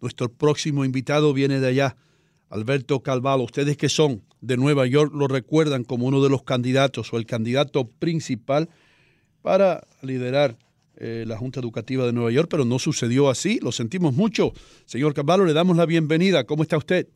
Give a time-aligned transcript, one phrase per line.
[0.00, 1.96] Nuestro próximo invitado viene de allá,
[2.48, 3.44] Alberto Calvalo.
[3.44, 7.26] Ustedes que son de Nueva York lo recuerdan como uno de los candidatos o el
[7.26, 8.68] candidato principal
[9.42, 10.56] para liderar
[10.96, 13.58] eh, la Junta Educativa de Nueva York, pero no sucedió así.
[13.62, 14.52] Lo sentimos mucho.
[14.84, 16.44] Señor Calvalo, le damos la bienvenida.
[16.44, 17.08] ¿Cómo está usted?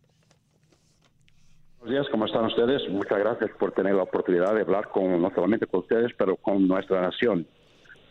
[1.81, 2.81] Buenos días, ¿cómo están ustedes?
[2.89, 6.67] Muchas gracias por tener la oportunidad de hablar con no solamente con ustedes, pero con
[6.67, 7.47] nuestra nación.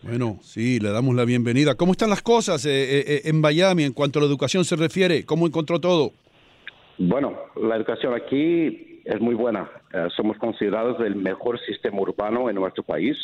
[0.03, 1.75] Bueno, sí, le damos la bienvenida.
[1.75, 5.25] ¿Cómo están las cosas eh, eh, en Miami en cuanto a la educación se refiere?
[5.25, 6.11] ¿Cómo encontró todo?
[6.97, 9.69] Bueno, la educación aquí es muy buena.
[9.93, 13.17] Eh, somos considerados el mejor sistema urbano en nuestro país.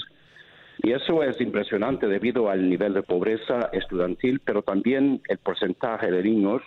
[0.82, 6.24] Y eso es impresionante debido al nivel de pobreza estudiantil, pero también el porcentaje de
[6.24, 6.62] niños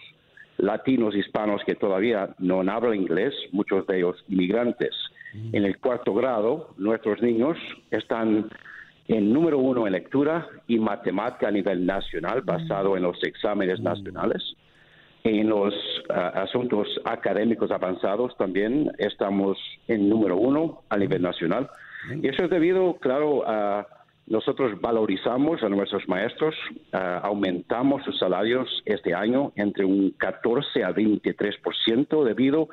[0.59, 4.95] latinos hispanos que todavía no hablan inglés, muchos de ellos inmigrantes.
[5.33, 5.57] Mm.
[5.57, 7.57] En el cuarto grado, nuestros niños
[7.91, 8.51] están
[9.09, 14.43] en número uno en lectura y matemática a nivel nacional, basado en los exámenes nacionales.
[15.25, 15.75] En los
[16.11, 21.69] ah, asuntos académicos avanzados también estamos en número uno a nivel nacional.
[22.21, 23.87] Y eso es debido, claro, a
[24.27, 26.55] nosotros valorizamos a nuestros maestros,
[26.93, 32.69] ah, aumentamos sus salarios este año entre un 14 a 23% debido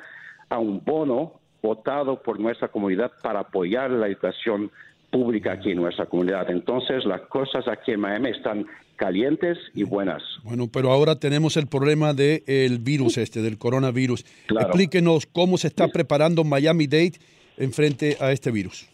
[0.48, 4.70] a un bono votado por nuestra comunidad para apoyar la educación
[5.10, 6.50] pública aquí en nuestra comunidad.
[6.50, 8.66] Entonces, las cosas aquí en Miami están
[8.96, 10.22] calientes y buenas.
[10.44, 14.24] Bueno, pero ahora tenemos el problema del virus este, del coronavirus.
[14.48, 17.18] Explíquenos cómo se está preparando Miami-Dade
[17.56, 18.88] en frente a este virus.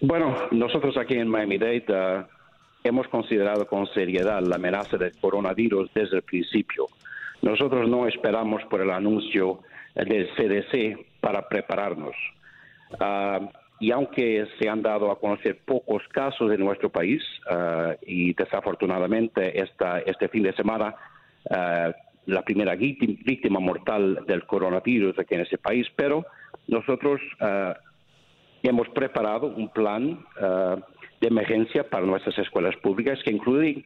[0.00, 2.24] Bueno, nosotros aquí en Miami-Dade uh,
[2.84, 6.86] hemos considerado con seriedad la amenaza del coronavirus desde el principio.
[7.42, 9.60] Nosotros no esperamos por el anuncio
[9.96, 12.14] del CDC para prepararnos.
[13.00, 13.48] Uh,
[13.80, 19.60] y aunque se han dado a conocer pocos casos en nuestro país uh, y desafortunadamente
[19.60, 20.94] esta, este fin de semana
[21.44, 21.92] uh,
[22.26, 26.26] la primera víctima mortal del coronavirus aquí en ese país, pero
[26.66, 27.72] nosotros uh,
[28.62, 30.18] hemos preparado un plan
[31.20, 33.82] de emergencia para nuestras escuelas públicas que incluye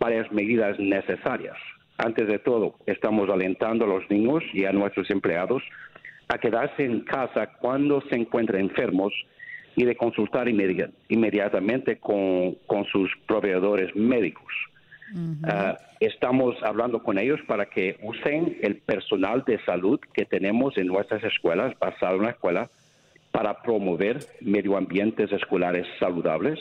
[0.00, 1.56] varias medidas necesarias.
[1.98, 5.62] Antes de todo, estamos alentando a los niños y a nuestros empleados
[6.28, 9.12] a quedarse en casa cuando se encuentren enfermos
[9.76, 12.56] y de consultar inmediatamente con,
[12.90, 14.52] sus proveedores médicos.
[15.44, 20.88] Ah, estamos hablando con ellos para que usen el personal de salud que tenemos en
[20.88, 22.68] nuestras escuelas, basado en la escuela,
[23.30, 26.58] para promover medio ambientes escolares saludables.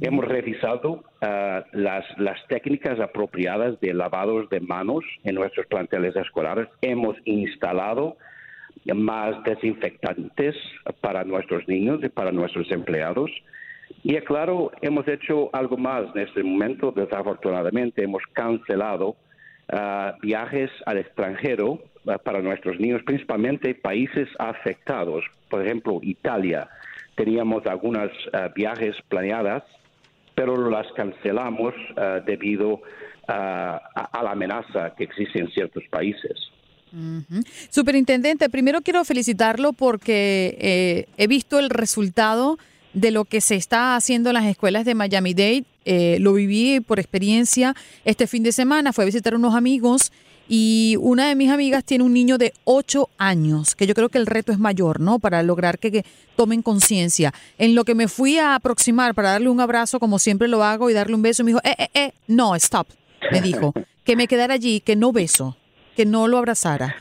[0.00, 6.68] Hemos revisado ah, las, las técnicas apropiadas de lavados de manos en nuestros planteles escolares.
[6.82, 8.16] Hemos instalado
[8.94, 10.56] más desinfectantes
[11.00, 13.30] para nuestros niños y para nuestros empleados.
[14.02, 16.92] Y claro, hemos hecho algo más en este momento.
[16.92, 19.16] Desafortunadamente, hemos cancelado
[19.72, 25.24] ah, viajes al extranjero ah, para nuestros niños, principalmente países afectados.
[25.50, 26.68] Por ejemplo, Italia.
[27.16, 29.64] Teníamos algunos ah, viajes planeadas,
[30.34, 31.74] pero las cancelamos
[32.24, 32.80] debido
[33.26, 36.52] a la amenaza que existe en ciertos países.
[37.70, 42.58] Superintendente, primero quiero felicitarlo porque eh, he visto el resultado
[42.92, 45.64] de lo que se está haciendo en las escuelas de Miami-Dade.
[45.84, 47.74] Eh, lo viví por experiencia
[48.04, 48.92] este fin de semana.
[48.92, 50.12] Fui a visitar unos amigos
[50.48, 54.16] y una de mis amigas tiene un niño de 8 años, que yo creo que
[54.16, 55.18] el reto es mayor, ¿no?
[55.18, 56.04] Para lograr que, que
[56.36, 57.34] tomen conciencia.
[57.58, 60.88] En lo que me fui a aproximar para darle un abrazo, como siempre lo hago,
[60.88, 62.88] y darle un beso, me dijo, eh, eh, eh, no, stop,
[63.30, 63.74] me dijo,
[64.04, 65.56] que me quedara allí, que no beso
[65.98, 66.94] que no lo abrazara.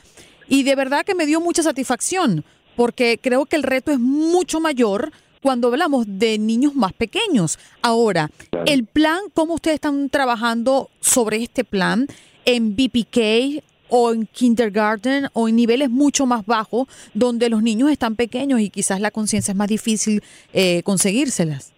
[0.47, 2.43] Y de verdad que me dio mucha satisfacción,
[2.75, 5.11] porque creo que el reto es mucho mayor
[5.43, 7.59] cuando hablamos de niños más pequeños.
[7.83, 8.31] Ahora,
[8.65, 12.07] el plan, ¿cómo ustedes están trabajando sobre este plan
[12.45, 18.15] en BPK o en kindergarten o en niveles mucho más bajos donde los niños están
[18.15, 20.23] pequeños y quizás la conciencia es más difícil
[20.53, 21.71] eh, conseguírselas?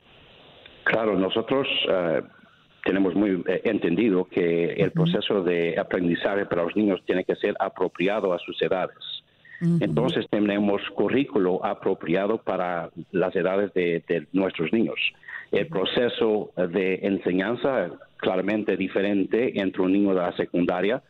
[0.85, 2.21] Claro, nosotros eh,
[2.83, 7.55] tenemos muy eh, entendido que el proceso de aprendizaje para los niños tiene que ser
[7.59, 8.97] apropiado a sus edades.
[9.81, 14.95] Entonces tenemos currículo apropiado para las edades de, nuestros niños.
[15.51, 21.01] El proceso de enseñanza claramente diferente entre un niño de la secundaria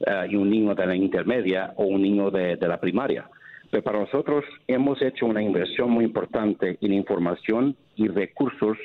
[0.00, 3.24] eh, y un niño de la intermedia o un niño de, de la primaria.
[3.70, 8.76] Pero para nosotros hemos hecho una inversión muy importante en información y recursos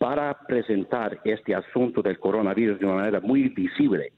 [0.00, 4.12] para presentar este asunto del coronavirus de una manera muy visible,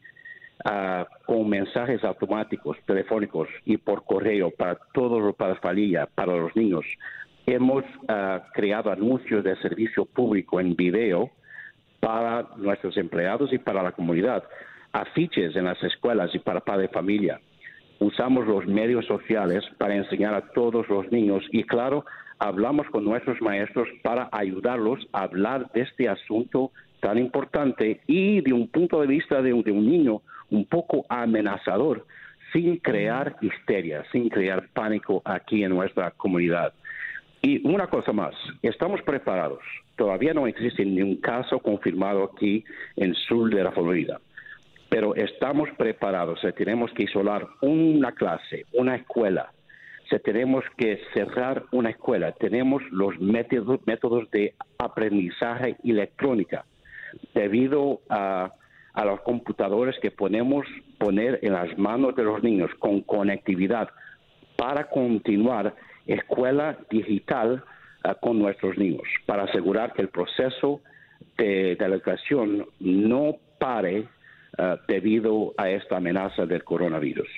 [0.65, 6.55] uh, con mensajes automáticos, telefónicos y por correo para todos, para la familia, para los
[6.55, 6.85] niños.
[7.47, 11.33] Hemos uh, creado anuncios de servicio público en video
[11.99, 14.45] para nuestros empleados y para la comunidad,
[14.93, 17.41] afiches en las escuelas y para padres de familia.
[17.99, 22.05] Usamos los medios sociales para enseñar a todos los niños y, claro,
[22.43, 28.53] hablamos con nuestros maestros para ayudarlos a hablar de este asunto tan importante y de
[28.53, 32.05] un punto de vista de, un niño un poco amenazador,
[32.53, 36.73] sin crear histeria, sin crear pánico aquí en nuestra comunidad.
[37.43, 39.63] Y una cosa más, estamos preparados.
[39.97, 42.65] Todavía no existe ningún caso confirmado aquí
[42.97, 44.21] en sur de la Florida,
[44.89, 46.41] pero estamos preparados.
[46.57, 49.53] tenemos que isolar una clase, una escuela,
[50.25, 56.65] tenemos que cerrar una escuela, tenemos los métodos, métodos de aprendizaje electrónica
[57.35, 58.53] debido a,
[59.05, 60.67] los computadores que podemos
[60.99, 63.89] poner en las manos de los niños con conectividad
[64.57, 65.75] para continuar
[66.07, 67.65] escuela digital
[68.05, 70.83] ah, con nuestros niños, para asegurar que el proceso
[71.39, 74.09] de, la educación no pare
[74.59, 77.29] ah, debido a esta amenaza del coronavirus.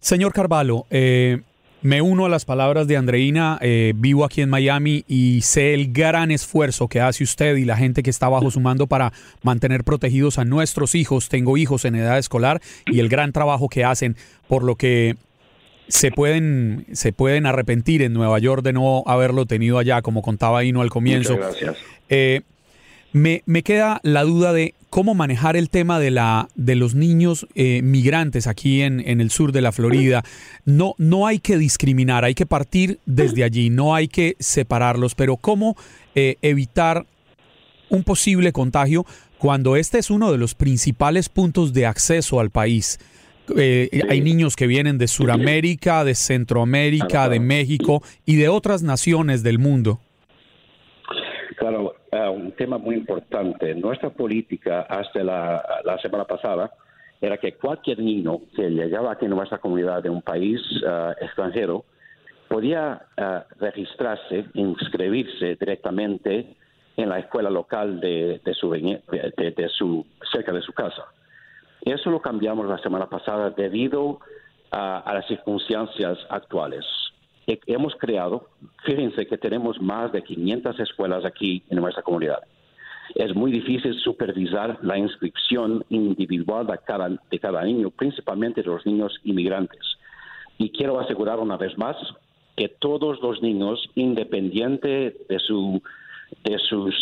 [0.00, 1.40] Señor Carvalho, eh,
[1.80, 5.92] me uno a las palabras de Andreina, eh, vivo aquí en Miami y sé el
[5.92, 9.12] gran esfuerzo que hace usted y la gente que está bajo su mando para
[9.42, 11.28] mantener protegidos a nuestros hijos.
[11.28, 14.16] Tengo hijos en edad escolar y el gran trabajo que hacen,
[14.48, 15.16] por lo que
[15.86, 20.64] se pueden, se pueden arrepentir en Nueva York de no haberlo tenido allá, como contaba
[20.64, 21.34] Ino al comienzo.
[21.34, 21.76] Muchas gracias.
[22.08, 22.42] Eh,
[23.12, 27.46] me, me, queda la duda de cómo manejar el tema de, la, de los niños
[27.54, 30.24] eh, migrantes aquí en, en, el sur de la Florida.
[30.64, 35.36] No, no hay que discriminar, hay que partir desde allí, no hay que separarlos, pero
[35.36, 35.76] cómo
[36.14, 37.06] eh, evitar
[37.90, 39.06] un posible contagio
[39.38, 42.98] cuando este es uno de los principales puntos de acceso al país.
[43.56, 49.42] Eh, hay niños que vienen de Sudamérica, de Centroamérica, de México y de otras naciones
[49.42, 50.00] del mundo.
[51.56, 51.94] Claro,
[52.30, 53.74] un tema muy importante.
[53.74, 56.70] Nuestra política hasta la, semana pasada
[57.20, 61.84] era que cualquier niño que llegaba aquí en nuestra comunidad de un país uh, extranjero
[62.48, 66.56] podía uh, registrarse, inscribirse directamente
[66.96, 71.04] en la escuela local de, su, de, su, cerca de su casa.
[71.82, 74.20] Eso lo cambiamos la semana pasada debido
[74.70, 76.84] a, a las circunstancias actuales
[77.66, 78.48] hemos creado,
[78.84, 82.40] fíjense que tenemos más de 500 escuelas aquí en nuestra comunidad.
[83.14, 89.14] Es muy difícil supervisar la inscripción individual de cada, de cada niño, principalmente los niños
[89.24, 89.80] inmigrantes.
[90.58, 91.96] Y quiero asegurar una vez más
[92.54, 95.80] que todos los niños, independiente de, su,
[96.44, 96.94] de sus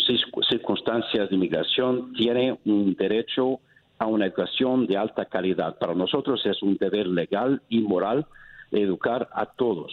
[0.47, 3.59] circunstancias de inmigración, tienen un derecho
[3.99, 5.77] a una educación de alta calidad.
[5.77, 8.27] Para nosotros es un deber legal y moral
[8.71, 9.91] educar a todos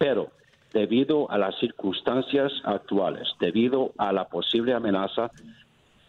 [0.00, 0.30] pero
[0.72, 5.30] debido a las circunstancias actuales, debido a la posible amenaza,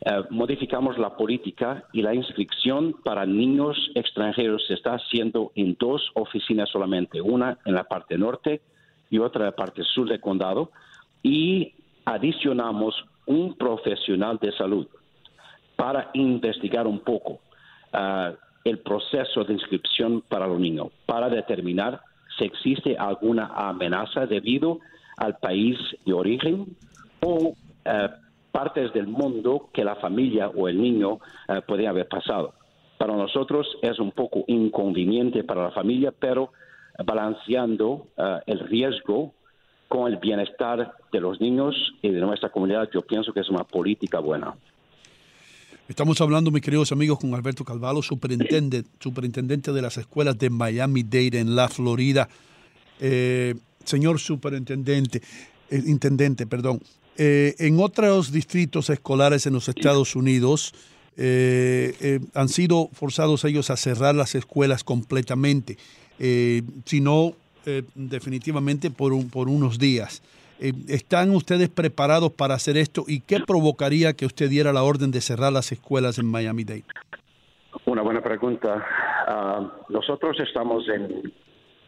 [0.06, 6.10] eh, modificamos la política y la inscripción para niños extranjeros se está haciendo en dos
[6.14, 8.62] oficinas solamente, una en la parte norte
[9.10, 10.72] y otra en la parte sur del condado,
[11.22, 11.74] y
[12.06, 12.96] adicionamos
[13.26, 14.88] un profesional de salud
[15.76, 17.42] para investigar un poco
[17.92, 22.00] eh, el proceso de inscripción para los niños, para determinar
[22.38, 24.80] si existe alguna amenaza debido
[25.18, 26.76] al país de origen
[27.22, 27.54] o
[27.86, 28.10] eh,
[28.52, 32.54] partes del mundo que la familia o el niño eh, puede haber pasado.
[32.98, 36.52] Para nosotros es un poco inconveniente para la familia, pero
[37.04, 39.34] balanceando eh, el riesgo
[39.88, 43.64] con el bienestar de los niños y de nuestra comunidad, yo pienso que es una
[43.64, 44.56] política buena.
[45.88, 51.40] Estamos hablando, mis queridos amigos, con Alberto Calvalo, superintendente, superintendente de las escuelas de Miami-Dade
[51.40, 52.30] en la Florida.
[53.00, 55.22] Eh, señor superintendente,
[55.70, 56.82] eh, intendente, perdón,
[57.18, 60.74] eh, en otros distritos escolares en los Estados Unidos
[62.34, 65.78] han sido forzados ellos a cerrar las escuelas completamente,
[66.18, 67.36] si no
[67.94, 70.24] definitivamente por, un, por unos días.
[70.62, 75.10] Eh, ¿Están ustedes preparados para hacer esto y qué provocaría que usted diera la orden
[75.10, 76.86] de cerrar las escuelas en Miami-Dade?
[77.86, 78.86] Una buena pregunta.
[79.28, 81.34] Ah, nosotros estamos en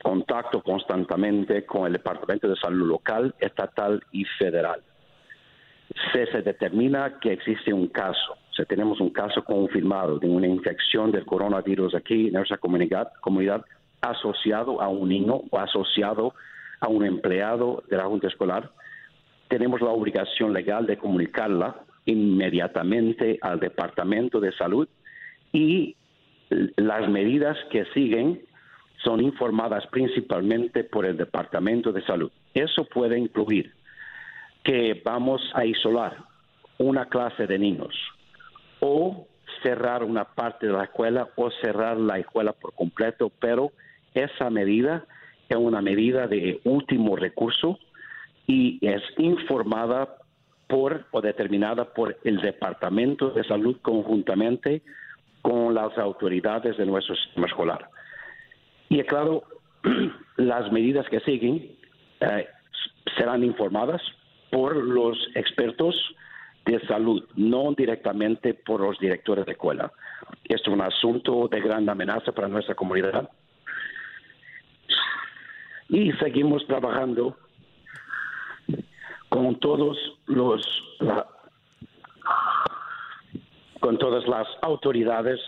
[0.01, 4.81] contacto constantemente con el Departamento de Salud local, estatal y federal.
[6.11, 11.25] Se determina que existe un caso, si tenemos un caso confirmado de una infección del
[11.25, 13.63] coronavirus aquí en nuestra comunidad, comunidad
[14.01, 16.33] asociado a un niño o asociado
[16.87, 18.71] un empleado de la Junta Escolar,
[19.47, 21.75] tenemos la obligación legal de comunicarla
[22.05, 24.87] inmediatamente al Departamento de Salud
[25.51, 25.95] y
[26.49, 28.41] las medidas que siguen
[29.03, 32.31] son informadas principalmente por el Departamento de Salud.
[32.53, 33.73] Eso puede incluir
[34.63, 36.17] que vamos a isolar
[36.77, 37.93] una clase de niños
[38.79, 39.27] o
[39.61, 43.71] cerrar una parte de la escuela o cerrar la escuela por completo, pero
[44.13, 45.05] esa medida
[45.53, 47.79] es una medida de último recurso
[48.47, 50.17] y es informada
[50.67, 54.81] por o determinada por el Departamento de Salud conjuntamente
[55.41, 57.89] con las autoridades de nuestro sistema escolar.
[58.89, 59.43] Y claro,
[60.37, 61.75] las medidas que siguen
[62.19, 62.47] eh,
[63.17, 64.01] serán informadas
[64.51, 65.95] por los expertos
[66.65, 69.91] de salud, no directamente por los directores de escuela.
[70.45, 73.29] Esto es un asunto de gran amenaza para nuestra comunidad
[75.93, 77.37] y seguimos trabajando
[79.29, 79.95] con todos
[80.25, 80.61] los
[83.79, 85.39] con todas las autoridades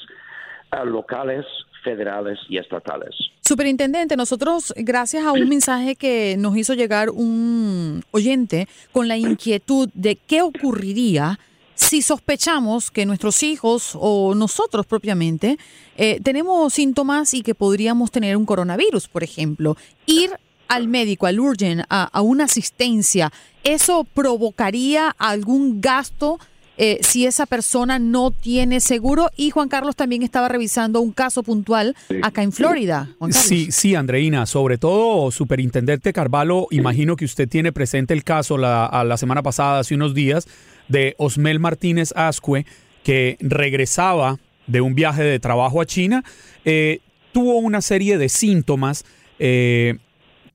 [0.71, 1.45] eh, locales,
[1.83, 3.15] federales y estatales.
[3.41, 9.89] Superintendente, nosotros, gracias a un mensaje que nos hizo llegar un oyente con la inquietud
[9.93, 11.39] de qué ocurriría
[11.75, 15.57] si sospechamos que nuestros hijos o nosotros propiamente
[15.97, 20.31] eh, tenemos síntomas y que podríamos tener un coronavirus, por ejemplo, ir
[20.67, 23.31] al médico, al urgent, a, una asistencia,
[23.63, 26.39] ¿eso provocaría algún gasto?
[26.77, 29.29] Eh, si esa persona no tiene seguro.
[29.37, 33.07] Y Juan Carlos también estaba revisando un caso puntual acá en Florida.
[33.29, 38.85] Sí, sí, Andreina, sobre todo, Superintendente Carvalho, imagino que usted tiene presente el caso la,
[38.87, 40.49] a la semana pasada, hace unos días,
[40.87, 42.65] de Osmel Martínez Ascue,
[43.03, 44.37] que regresaba
[44.67, 46.23] de un viaje de trabajo a China,
[46.63, 46.99] eh,
[47.31, 49.05] tuvo una serie de síntomas
[49.39, 49.97] eh,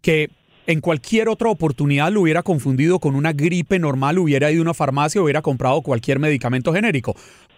[0.02, 0.30] que
[0.66, 4.74] en cualquier otra oportunidad lo hubiera confundido con una gripe normal, hubiera ido a una
[4.74, 7.16] farmacia, hubiera comprado cualquier medicamento genérico.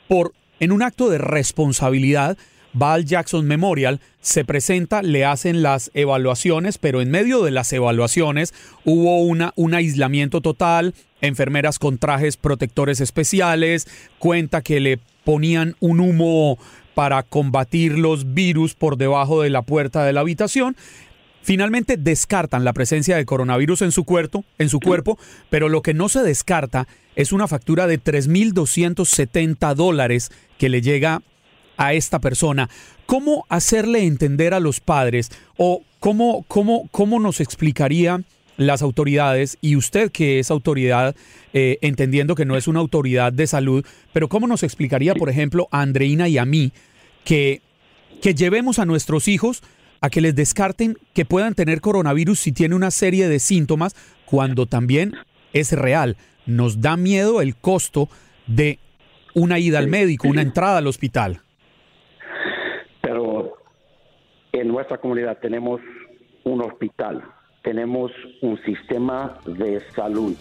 [0.09, 2.37] Por, en un acto de responsabilidad,
[2.81, 7.73] va al Jackson Memorial, se presenta, le hacen las evaluaciones, pero en medio de las
[7.73, 13.88] evaluaciones hubo una, un aislamiento total, enfermeras con trajes protectores especiales,
[14.19, 16.59] cuenta que le ponían un humo
[16.95, 20.76] para combatir los virus por debajo de la puerta de la habitación.
[21.43, 25.19] Finalmente descartan la presencia de coronavirus en su cuerpo, en su cuerpo,
[25.50, 26.87] pero lo que no se descarta
[27.17, 31.23] es una factura de 3.270 dólares que le llega
[31.76, 32.69] a esta persona.
[33.07, 38.23] ¿Cómo hacerle entender a los padres o cómo, cómo, cómo nos explicaría
[38.57, 41.17] las autoridades y usted que es autoridad,
[41.52, 45.69] eh, entendiendo que no es una autoridad de salud, pero cómo nos explicaría, por ejemplo,
[45.71, 46.73] a Andreina y a mí
[47.25, 47.62] que,
[48.21, 49.62] que llevemos a nuestros hijos
[50.00, 53.95] a que les descarten que puedan tener coronavirus si tiene una serie de síntomas,
[54.26, 55.14] cuando también
[55.52, 56.17] es real.
[56.45, 58.09] Nos da miedo el costo
[58.49, 58.81] de
[59.35, 61.41] una ida al médico, una entrada al hospital.
[63.00, 63.57] Pero
[64.52, 65.80] en nuestra comunidad tenemos
[66.44, 67.23] un hospital,
[67.62, 70.35] tenemos un sistema de salud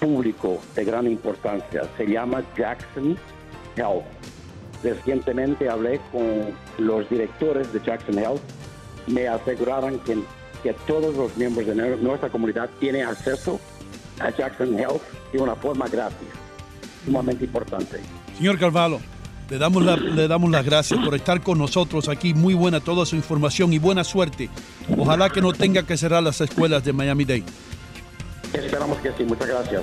[0.00, 1.82] público de gran importancia.
[1.96, 3.16] Se llama Jackson
[3.76, 4.04] Health.
[4.82, 8.42] Recientemente hablé con los directores de Jackson Health.
[9.06, 10.18] Me aseguraron que,
[10.62, 13.60] que todos los miembros de nuestra comunidad tienen acceso
[14.20, 16.28] a Jackson Health de una forma gratis.
[17.04, 18.00] Sumamente importante.
[18.36, 19.00] Señor Carvalho,
[19.50, 22.34] le damos, le damos las gracias por estar con nosotros aquí.
[22.34, 24.48] Muy buena toda su información y buena suerte.
[24.96, 27.44] Ojalá que no tenga que cerrar las escuelas de Miami-Dade.
[28.52, 29.24] Esperamos que sí.
[29.24, 29.82] Muchas gracias.